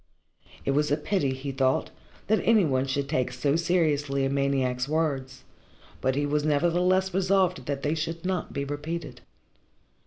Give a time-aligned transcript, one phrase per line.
[0.65, 1.91] It was a pity, he thought,
[2.25, 5.43] that any one should take so seriously a maniac's words,
[6.01, 9.21] but he was nevertheless resolved that they should not be repeated.